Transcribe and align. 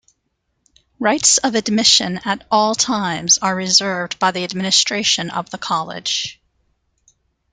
Rights 0.97 1.37
of 1.37 1.53
admission 1.53 2.17
at 2.25 2.47
all 2.49 2.73
times 2.73 3.37
are 3.37 3.55
reserved 3.55 4.17
by 4.17 4.31
the 4.31 4.43
administration 4.43 5.29
of 5.29 5.51
the 5.51 5.59
college. 5.59 6.41